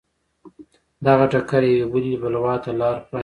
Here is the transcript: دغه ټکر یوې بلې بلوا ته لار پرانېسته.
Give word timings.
دغه 1.05 1.25
ټکر 1.31 1.61
یوې 1.69 1.85
بلې 1.91 2.13
بلوا 2.21 2.55
ته 2.63 2.71
لار 2.79 2.95
پرانېسته. 3.07 3.19